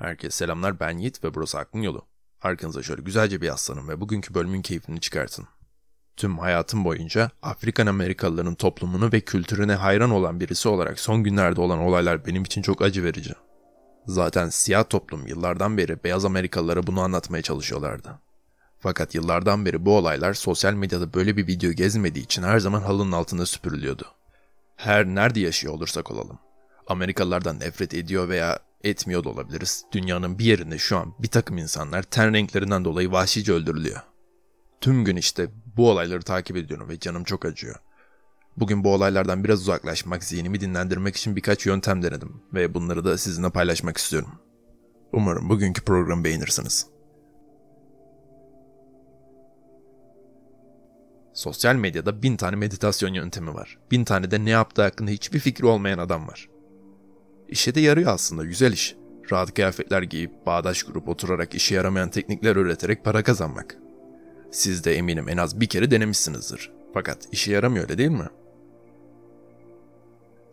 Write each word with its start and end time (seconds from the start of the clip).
Herkese 0.00 0.36
selamlar 0.36 0.80
ben 0.80 0.98
Yiğit 0.98 1.24
ve 1.24 1.34
burası 1.34 1.58
Aklın 1.58 1.82
Yolu. 1.82 2.06
Arkanıza 2.42 2.82
şöyle 2.82 3.02
güzelce 3.02 3.40
bir 3.40 3.46
yaslanın 3.46 3.88
ve 3.88 4.00
bugünkü 4.00 4.34
bölümün 4.34 4.62
keyfini 4.62 5.00
çıkartın. 5.00 5.46
Tüm 6.16 6.38
hayatım 6.38 6.84
boyunca 6.84 7.30
Afrikan 7.42 7.86
Amerikalıların 7.86 8.54
toplumunu 8.54 9.12
ve 9.12 9.20
kültürüne 9.20 9.74
hayran 9.74 10.10
olan 10.10 10.40
birisi 10.40 10.68
olarak 10.68 11.00
son 11.00 11.22
günlerde 11.22 11.60
olan 11.60 11.78
olaylar 11.78 12.26
benim 12.26 12.42
için 12.42 12.62
çok 12.62 12.82
acı 12.82 13.04
verici. 13.04 13.34
Zaten 14.06 14.48
siyah 14.48 14.84
toplum 14.88 15.26
yıllardan 15.26 15.78
beri 15.78 16.04
beyaz 16.04 16.24
Amerikalılara 16.24 16.86
bunu 16.86 17.00
anlatmaya 17.00 17.42
çalışıyorlardı. 17.42 18.18
Fakat 18.78 19.14
yıllardan 19.14 19.66
beri 19.66 19.86
bu 19.86 19.96
olaylar 19.96 20.34
sosyal 20.34 20.74
medyada 20.74 21.14
böyle 21.14 21.36
bir 21.36 21.46
video 21.46 21.70
gezmediği 21.72 22.24
için 22.24 22.42
her 22.42 22.58
zaman 22.58 22.80
halının 22.80 23.12
altında 23.12 23.46
süpürülüyordu. 23.46 24.06
Her 24.76 25.06
nerede 25.06 25.40
yaşıyor 25.40 25.74
olursak 25.74 26.10
olalım. 26.10 26.38
Amerikalılardan 26.86 27.60
nefret 27.60 27.94
ediyor 27.94 28.28
veya 28.28 28.58
etmiyor 28.84 29.24
da 29.24 29.28
olabiliriz. 29.28 29.84
Dünyanın 29.92 30.38
bir 30.38 30.44
yerinde 30.44 30.78
şu 30.78 30.96
an 30.96 31.14
bir 31.18 31.28
takım 31.28 31.58
insanlar 31.58 32.02
ten 32.02 32.34
renklerinden 32.34 32.84
dolayı 32.84 33.12
vahşice 33.12 33.52
öldürülüyor. 33.52 34.00
Tüm 34.80 35.04
gün 35.04 35.16
işte 35.16 35.48
bu 35.76 35.90
olayları 35.90 36.22
takip 36.22 36.56
ediyorum 36.56 36.88
ve 36.88 36.98
canım 36.98 37.24
çok 37.24 37.44
acıyor. 37.44 37.76
Bugün 38.56 38.84
bu 38.84 38.94
olaylardan 38.94 39.44
biraz 39.44 39.60
uzaklaşmak, 39.60 40.24
zihnimi 40.24 40.60
dinlendirmek 40.60 41.16
için 41.16 41.36
birkaç 41.36 41.66
yöntem 41.66 42.02
denedim 42.02 42.42
ve 42.54 42.74
bunları 42.74 43.04
da 43.04 43.18
sizinle 43.18 43.50
paylaşmak 43.50 43.96
istiyorum. 43.96 44.30
Umarım 45.12 45.48
bugünkü 45.48 45.84
programı 45.84 46.24
beğenirsiniz. 46.24 46.86
Sosyal 51.34 51.74
medyada 51.74 52.22
bin 52.22 52.36
tane 52.36 52.56
meditasyon 52.56 53.14
yöntemi 53.14 53.54
var. 53.54 53.78
Bin 53.90 54.04
tane 54.04 54.30
de 54.30 54.44
ne 54.44 54.50
yaptığı 54.50 54.82
hakkında 54.82 55.10
hiçbir 55.10 55.38
fikri 55.38 55.66
olmayan 55.66 55.98
adam 55.98 56.28
var. 56.28 56.48
İşe 57.50 57.74
de 57.74 57.80
yarıyor 57.80 58.12
aslında 58.12 58.44
güzel 58.44 58.72
iş. 58.72 58.96
Rahat 59.32 59.54
kıyafetler 59.54 60.02
giyip 60.02 60.46
bağdaş 60.46 60.82
kurup 60.82 61.08
oturarak 61.08 61.54
işe 61.54 61.74
yaramayan 61.74 62.10
teknikler 62.10 62.56
üreterek 62.56 63.04
para 63.04 63.22
kazanmak. 63.22 63.76
Siz 64.50 64.84
de 64.84 64.94
eminim 64.94 65.28
en 65.28 65.36
az 65.36 65.60
bir 65.60 65.66
kere 65.66 65.90
denemişsinizdir. 65.90 66.72
Fakat 66.94 67.18
işe 67.32 67.52
yaramıyor 67.52 67.84
öyle 67.84 67.98
değil 67.98 68.10
mi? 68.10 68.28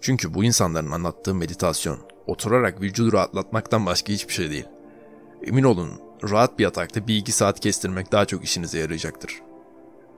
Çünkü 0.02 0.34
bu 0.34 0.44
insanların 0.44 0.92
anlattığı 0.92 1.36
meditasyon, 1.36 2.00
oturarak 2.28 2.82
vücudu 2.82 3.14
rahatlatmaktan 3.14 3.86
başka 3.86 4.14
hiçbir 4.14 4.34
şey 4.34 4.52
değil. 4.52 4.68
Emin 5.44 5.64
olun, 5.64 5.90
rahat 6.30 6.60
bir 6.60 6.64
yatakta 6.64 7.08
bir 7.08 7.18
iki 7.18 7.32
saat 7.32 7.60
kestirmek 7.60 8.12
daha 8.12 8.26
çok 8.26 8.44
işinize 8.44 8.80
yarayacaktır. 8.80 9.42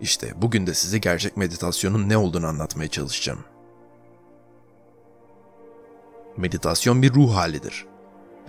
İşte 0.01 0.33
bugün 0.35 0.67
de 0.67 0.73
size 0.73 0.97
gerçek 0.97 1.37
meditasyonun 1.37 2.09
ne 2.09 2.17
olduğunu 2.17 2.47
anlatmaya 2.47 2.87
çalışacağım. 2.87 3.39
Meditasyon 6.37 7.01
bir 7.01 7.13
ruh 7.13 7.35
halidir. 7.35 7.85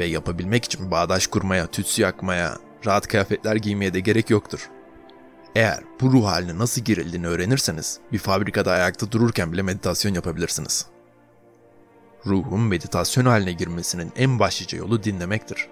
Ve 0.01 0.05
yapabilmek 0.05 0.65
için 0.65 0.91
bağdaş 0.91 1.27
kurmaya, 1.27 1.67
tütsü 1.67 2.03
yakmaya, 2.03 2.59
rahat 2.87 3.07
kıyafetler 3.07 3.57
giymeye 3.57 3.95
de 3.95 4.01
gerek 4.01 4.31
yoktur. 4.31 4.71
Eğer 5.55 5.81
bu 6.01 6.13
ruh 6.13 6.27
haline 6.27 6.59
nasıl 6.59 6.83
girildiğini 6.83 7.27
öğrenirseniz 7.27 7.99
bir 8.13 8.19
fabrikada 8.19 8.73
ayakta 8.73 9.13
dururken 9.13 9.53
bile 9.53 9.63
meditasyon 9.63 10.15
yapabilirsiniz. 10.15 10.87
Ruhun 12.27 12.61
meditasyon 12.61 13.27
haline 13.27 13.53
girmesinin 13.53 14.13
en 14.17 14.39
başlıca 14.39 14.79
yolu 14.79 15.03
dinlemektir. 15.03 15.69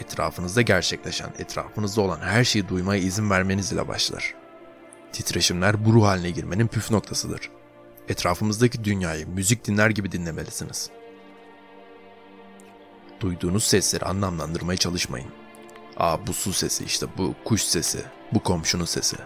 Etrafınızda 0.00 0.62
gerçekleşen, 0.62 1.30
etrafınızda 1.38 2.00
olan 2.00 2.20
her 2.20 2.44
şeyi 2.44 2.68
duymaya 2.68 3.02
izin 3.02 3.30
vermeniz 3.30 3.72
ile 3.72 3.88
başlar. 3.88 4.34
Titreşimler 5.12 5.84
bu 5.84 5.92
ruh 5.92 6.04
haline 6.04 6.30
girmenin 6.30 6.66
püf 6.66 6.90
noktasıdır. 6.90 7.50
Etrafımızdaki 8.08 8.84
dünyayı 8.84 9.28
müzik 9.28 9.64
dinler 9.64 9.90
gibi 9.90 10.12
dinlemelisiniz. 10.12 10.90
Duyduğunuz 13.20 13.64
sesleri 13.64 14.04
anlamlandırmaya 14.04 14.76
çalışmayın. 14.76 15.28
Aa 15.96 16.26
bu 16.26 16.32
su 16.32 16.52
sesi 16.52 16.84
işte 16.84 17.06
bu 17.18 17.34
kuş 17.44 17.62
sesi, 17.62 18.02
bu 18.32 18.42
komşunun 18.42 18.84
sesi. 18.84 19.16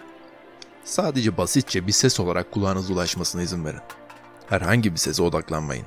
Sadece 0.85 1.37
basitçe 1.37 1.87
bir 1.87 1.93
ses 1.93 2.21
olarak 2.21 2.53
kulağınıza 2.53 2.93
ulaşmasına 2.93 3.43
izin 3.43 3.65
verin. 3.65 3.81
Herhangi 4.49 4.93
bir 4.93 4.99
sese 4.99 5.23
odaklanmayın. 5.23 5.87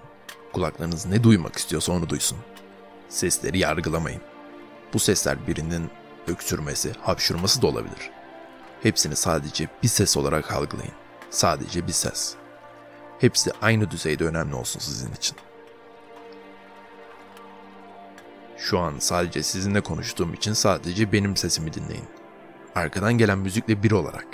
Kulaklarınız 0.54 1.06
ne 1.06 1.24
duymak 1.24 1.56
istiyorsa 1.56 1.92
onu 1.92 2.10
duysun. 2.10 2.38
Sesleri 3.10 3.60
yargılamayın. 3.60 4.22
Bu 4.94 5.00
sesler 5.00 5.48
birinin 5.48 5.90
öksürmesi, 6.28 6.94
hapşurması 7.02 7.62
da 7.62 7.68
olabilir. 7.68 8.10
Hepsini 8.84 9.16
sadece 9.16 9.68
bir 9.84 9.88
ses 9.88 10.18
olarak 10.18 10.52
algılayın. 10.52 10.94
Sadece 11.30 11.88
bir 11.88 11.94
ses. 11.94 12.41
Hepsi 13.22 13.52
aynı 13.62 13.92
düzeyde 13.92 14.26
önemli 14.26 14.56
olsun 14.56 14.80
sizin 14.80 15.14
için. 15.14 15.38
Şu 18.58 18.80
an 18.80 19.00
sadece 19.00 19.44
sizinle 19.44 19.82
konuştuğum 19.82 20.34
için 20.34 20.54
sadece 20.54 21.12
benim 21.12 21.38
sesimi 21.38 21.74
dinleyin. 21.74 22.06
Arkadan 22.76 23.14
gelen 23.14 23.38
müzikle 23.38 23.84
bir 23.84 23.92
olarak. 23.92 24.28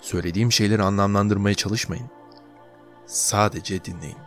Söylediğim 0.00 0.52
şeyleri 0.52 0.82
anlamlandırmaya 0.82 1.54
çalışmayın. 1.54 2.10
Sadece 3.06 3.84
dinleyin. 3.84 4.18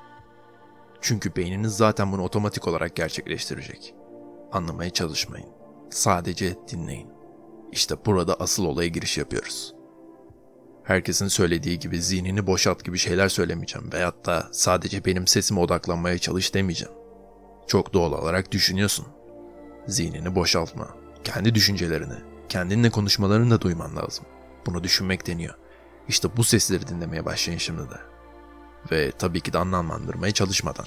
Çünkü 1.02 1.36
beyniniz 1.36 1.78
zaten 1.78 2.12
bunu 2.12 2.24
otomatik 2.24 2.68
olarak 2.68 2.96
gerçekleştirecek. 2.96 3.96
Anlamaya 4.52 4.90
çalışmayın. 4.90 5.50
Sadece 5.90 6.56
dinleyin. 6.68 7.10
İşte 7.72 7.96
burada 8.06 8.36
asıl 8.40 8.66
olaya 8.66 8.88
giriş 8.88 9.18
yapıyoruz. 9.18 9.83
Herkesin 10.84 11.28
söylediği 11.28 11.80
gibi 11.80 12.02
zihnini 12.02 12.48
boşalt 12.48 12.84
gibi 12.84 12.98
şeyler 12.98 13.30
söylemeyeceğim 13.30 13.94
veyahut 13.94 14.26
da 14.26 14.50
sadece 14.52 15.06
benim 15.06 15.28
sesime 15.28 15.60
odaklanmaya 15.60 16.18
çalış 16.18 16.54
demeyeceğim. 16.54 16.94
Çok 17.68 17.94
doğal 17.94 18.12
olarak 18.12 18.52
düşünüyorsun. 18.52 19.08
Zihnini 19.88 20.36
boşaltma. 20.36 20.88
Kendi 21.24 21.56
düşüncelerini, 21.56 22.16
kendinle 22.50 22.90
konuşmalarını 22.90 23.52
da 23.52 23.62
duyman 23.62 23.96
lazım. 23.96 24.26
Bunu 24.66 24.84
düşünmek 24.84 25.28
deniyor. 25.28 25.56
İşte 26.08 26.38
bu 26.38 26.44
sesleri 26.44 26.88
dinlemeye 26.88 27.26
başlayın 27.26 27.60
şimdi 27.60 27.82
de. 27.82 28.00
Ve 28.92 29.12
tabii 29.12 29.42
ki 29.42 29.54
de 29.54 29.58
anlamlandırmaya 29.58 30.32
çalışmadan. 30.32 30.86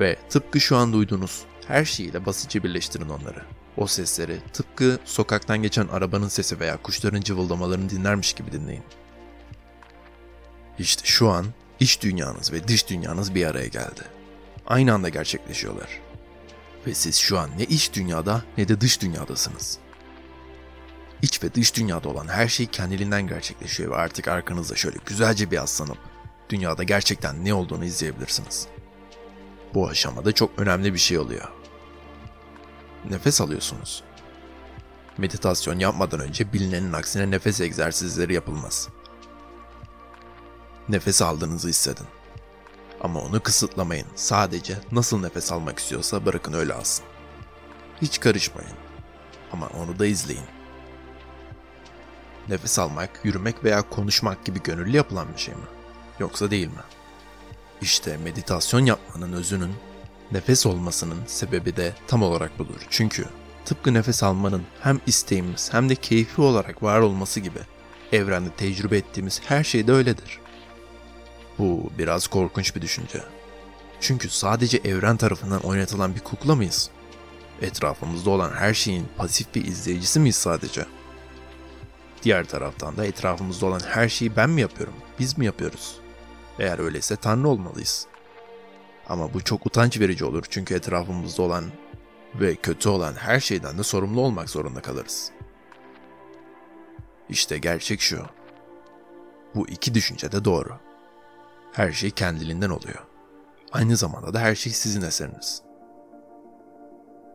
Ve 0.00 0.16
tıpkı 0.30 0.60
şu 0.60 0.76
an 0.76 0.92
duyduğunuz 0.92 1.44
her 1.68 1.84
şeyiyle 1.84 2.26
basitçe 2.26 2.62
birleştirin 2.62 3.08
onları. 3.08 3.42
O 3.76 3.86
sesleri 3.86 4.40
tıpkı 4.52 4.98
sokaktan 5.04 5.62
geçen 5.62 5.88
arabanın 5.88 6.28
sesi 6.28 6.60
veya 6.60 6.76
kuşların 6.82 7.20
cıvıldamalarını 7.20 7.90
dinlermiş 7.90 8.32
gibi 8.32 8.52
dinleyin. 8.52 8.82
İşte 10.78 11.02
şu 11.04 11.28
an 11.28 11.46
iç 11.80 12.02
dünyanız 12.02 12.52
ve 12.52 12.68
dış 12.68 12.88
dünyanız 12.88 13.34
bir 13.34 13.46
araya 13.46 13.66
geldi. 13.66 14.02
Aynı 14.66 14.94
anda 14.94 15.08
gerçekleşiyorlar. 15.08 16.00
Ve 16.86 16.94
siz 16.94 17.16
şu 17.16 17.38
an 17.38 17.50
ne 17.58 17.64
iç 17.64 17.92
dünyada 17.92 18.42
ne 18.58 18.68
de 18.68 18.80
dış 18.80 19.00
dünyadasınız. 19.00 19.78
İç 21.22 21.42
ve 21.44 21.54
dış 21.54 21.76
dünyada 21.76 22.08
olan 22.08 22.28
her 22.28 22.48
şey 22.48 22.66
kendiliğinden 22.66 23.26
gerçekleşiyor 23.26 23.90
ve 23.90 23.96
artık 23.96 24.28
arkanızda 24.28 24.76
şöyle 24.76 24.98
güzelce 25.06 25.50
bir 25.50 25.62
aslanıp 25.62 25.98
dünyada 26.48 26.82
gerçekten 26.82 27.44
ne 27.44 27.54
olduğunu 27.54 27.84
izleyebilirsiniz. 27.84 28.66
Bu 29.74 29.88
aşamada 29.88 30.32
çok 30.32 30.58
önemli 30.58 30.94
bir 30.94 30.98
şey 30.98 31.18
oluyor. 31.18 31.55
Nefes 33.04 33.40
alıyorsunuz. 33.40 34.02
Meditasyon 35.18 35.78
yapmadan 35.78 36.20
önce 36.20 36.52
bilinenin 36.52 36.92
aksine 36.92 37.30
nefes 37.30 37.60
egzersizleri 37.60 38.34
yapılmaz. 38.34 38.88
Nefes 40.88 41.22
aldığınızı 41.22 41.68
hissedin. 41.68 42.06
Ama 43.00 43.20
onu 43.20 43.40
kısıtlamayın. 43.40 44.06
Sadece 44.14 44.78
nasıl 44.92 45.20
nefes 45.20 45.52
almak 45.52 45.78
istiyorsa 45.78 46.26
bırakın 46.26 46.52
öyle 46.52 46.74
alsın. 46.74 47.04
Hiç 48.02 48.20
karışmayın. 48.20 48.76
Ama 49.52 49.66
onu 49.66 49.98
da 49.98 50.06
izleyin. 50.06 50.46
Nefes 52.48 52.78
almak, 52.78 53.20
yürümek 53.24 53.64
veya 53.64 53.88
konuşmak 53.88 54.44
gibi 54.44 54.62
gönüllü 54.62 54.96
yapılan 54.96 55.32
bir 55.34 55.38
şey 55.38 55.54
mi? 55.54 55.60
Yoksa 56.18 56.50
değil 56.50 56.66
mi? 56.66 56.82
İşte 57.80 58.16
meditasyon 58.16 58.84
yapmanın 58.84 59.32
özünün 59.32 59.74
nefes 60.32 60.66
olmasının 60.66 61.18
sebebi 61.26 61.76
de 61.76 61.94
tam 62.06 62.22
olarak 62.22 62.58
budur. 62.58 62.86
Çünkü 62.90 63.24
tıpkı 63.64 63.94
nefes 63.94 64.22
almanın 64.22 64.62
hem 64.80 65.00
isteğimiz 65.06 65.72
hem 65.72 65.88
de 65.88 65.94
keyfi 65.94 66.40
olarak 66.40 66.82
var 66.82 67.00
olması 67.00 67.40
gibi 67.40 67.58
evrende 68.12 68.50
tecrübe 68.50 68.96
ettiğimiz 68.96 69.40
her 69.44 69.64
şey 69.64 69.86
de 69.86 69.92
öyledir. 69.92 70.40
Bu 71.58 71.90
biraz 71.98 72.26
korkunç 72.26 72.76
bir 72.76 72.82
düşünce. 72.82 73.22
Çünkü 74.00 74.28
sadece 74.28 74.76
evren 74.76 75.16
tarafından 75.16 75.60
oynatılan 75.60 76.14
bir 76.14 76.20
kukla 76.20 76.54
mıyız? 76.54 76.90
Etrafımızda 77.62 78.30
olan 78.30 78.50
her 78.50 78.74
şeyin 78.74 79.08
pasif 79.16 79.54
bir 79.54 79.64
izleyicisi 79.64 80.20
miyiz 80.20 80.36
sadece? 80.36 80.86
Diğer 82.22 82.44
taraftan 82.44 82.96
da 82.96 83.06
etrafımızda 83.06 83.66
olan 83.66 83.80
her 83.86 84.08
şeyi 84.08 84.36
ben 84.36 84.50
mi 84.50 84.60
yapıyorum, 84.60 84.94
biz 85.18 85.38
mi 85.38 85.46
yapıyoruz? 85.46 85.96
Eğer 86.58 86.78
öyleyse 86.78 87.16
Tanrı 87.16 87.48
olmalıyız. 87.48 88.06
Ama 89.08 89.34
bu 89.34 89.40
çok 89.40 89.66
utanç 89.66 90.00
verici 90.00 90.24
olur 90.24 90.44
çünkü 90.50 90.74
etrafımızda 90.74 91.42
olan 91.42 91.64
ve 92.34 92.54
kötü 92.54 92.88
olan 92.88 93.14
her 93.14 93.40
şeyden 93.40 93.78
de 93.78 93.82
sorumlu 93.82 94.20
olmak 94.20 94.50
zorunda 94.50 94.80
kalırız. 94.80 95.30
İşte 97.28 97.58
gerçek 97.58 98.00
şu. 98.00 98.26
Bu 99.54 99.68
iki 99.68 99.94
düşünce 99.94 100.32
de 100.32 100.44
doğru. 100.44 100.78
Her 101.72 101.92
şey 101.92 102.10
kendiliğinden 102.10 102.70
oluyor. 102.70 103.04
Aynı 103.72 103.96
zamanda 103.96 104.34
da 104.34 104.40
her 104.40 104.54
şey 104.54 104.72
sizin 104.72 105.02
eseriniz. 105.02 105.62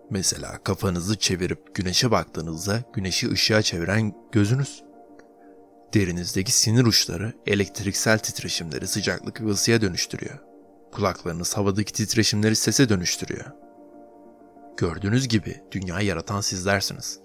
Mesela 0.10 0.64
kafanızı 0.64 1.18
çevirip 1.18 1.76
güneşe 1.76 2.12
baktığınızda 2.12 2.84
güneşi 2.94 3.32
ışığa 3.32 3.62
çeviren 3.62 4.14
gözünüz. 4.32 4.84
Derinizdeki 5.94 6.52
sinir 6.52 6.86
uçları 6.86 7.34
elektriksel 7.48 8.20
titreşimleri 8.20 8.88
sıcaklık 8.88 9.42
ve 9.42 9.50
ısıya 9.50 9.82
dönüştürüyor. 9.82 10.51
Kulaklarınız 10.92 11.58
havadaki 11.58 11.94
titreşimleri 11.94 12.56
sese 12.56 12.90
dönüştürüyor. 12.90 13.46
Gördüğünüz 14.78 15.28
gibi 15.28 15.64
dünyayı 15.72 16.08
yaratan 16.08 16.42
sizlersiniz. 16.42 17.20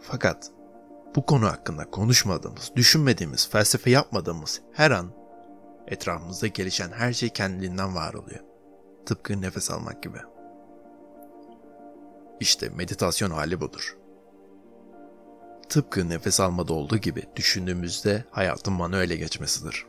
Fakat 0.00 0.50
bu 1.16 1.26
konu 1.26 1.46
hakkında 1.46 1.90
konuşmadığımız, 1.90 2.72
düşünmediğimiz, 2.76 3.48
felsefe 3.48 3.90
yapmadığımız 3.90 4.60
her 4.72 4.90
an 4.90 5.10
etrafımızda 5.86 6.46
gelişen 6.46 6.90
her 6.92 7.12
şey 7.12 7.28
kendiliğinden 7.28 7.94
var 7.94 8.14
oluyor. 8.14 8.40
Tıpkı 9.06 9.42
nefes 9.42 9.70
almak 9.70 10.02
gibi. 10.02 10.18
İşte 12.40 12.68
meditasyon 12.68 13.30
hali 13.30 13.60
budur. 13.60 13.96
Tıpkı 15.68 16.08
nefes 16.08 16.40
almada 16.40 16.72
olduğu 16.72 16.96
gibi 16.96 17.24
düşündüğümüzde 17.36 18.24
hayatın 18.30 18.72
manuele 18.72 19.16
geçmesidir. 19.16 19.86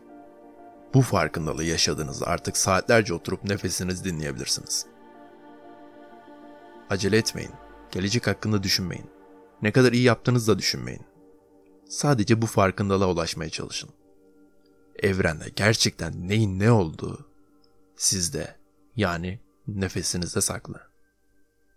Bu 0.94 1.02
farkındalığı 1.02 1.64
yaşadığınızda 1.64 2.28
artık 2.28 2.58
saatlerce 2.58 3.14
oturup 3.14 3.44
nefesinizi 3.44 4.04
dinleyebilirsiniz. 4.04 4.86
Acele 6.90 7.18
etmeyin. 7.18 7.52
Gelecek 7.92 8.28
hakkında 8.28 8.64
düşünmeyin. 8.64 9.10
Ne 9.62 9.72
kadar 9.72 9.94
iyi 9.94 10.04
yaptığınızı 10.04 10.52
da 10.52 10.60
düşünmeyin. 10.60 11.06
Sadece 11.90 12.42
bu 12.42 12.46
farkındalığa 12.46 13.08
ulaşmaya 13.12 13.50
çalışın. 13.50 13.90
Evrende 15.04 15.46
gerçekten 15.56 16.28
neyin 16.28 16.60
ne 16.60 16.72
olduğu 16.72 17.30
sizde 17.96 18.56
yani 18.96 19.40
nefesinizde 19.68 20.42
saklı. 20.42 20.82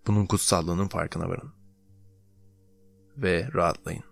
Bunun 0.07 0.27
kutsallığının 0.27 0.89
farkına 0.89 1.29
varın. 1.29 1.53
Ve 3.17 3.49
rahatlayın. 3.55 4.12